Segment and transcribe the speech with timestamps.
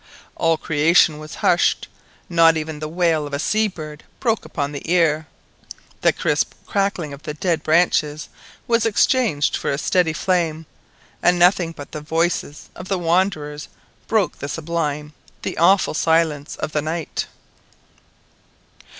[0.35, 1.87] All creation was hushed,
[2.27, 5.27] not even the wail of a sea bird broke upon the ear,
[6.01, 8.27] the crisp crackling of the dead branches
[8.67, 10.65] was exchanged for a steady flame,
[11.21, 13.67] and nothing but the voices of the wanderers
[14.07, 17.27] broke the sublime, the awful silence of the night.